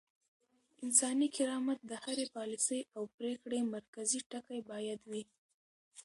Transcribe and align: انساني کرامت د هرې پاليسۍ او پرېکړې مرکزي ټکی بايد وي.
انساني 0.83 1.27
کرامت 1.37 1.79
د 1.85 1.91
هرې 2.03 2.25
پاليسۍ 2.35 2.81
او 2.95 3.03
پرېکړې 3.17 3.59
مرکزي 3.75 4.19
ټکی 4.31 4.59
بايد 4.69 4.99
وي. 5.11 5.23